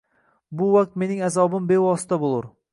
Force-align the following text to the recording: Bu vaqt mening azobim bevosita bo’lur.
Bu 0.61 0.69
vaqt 0.77 0.97
mening 1.03 1.23
azobim 1.29 1.71
bevosita 1.73 2.23
bo’lur. 2.27 2.53